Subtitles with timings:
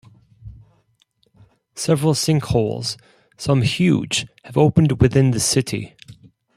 [1.75, 2.97] Several sinkholes,
[3.37, 5.95] some huge, have opened within the city.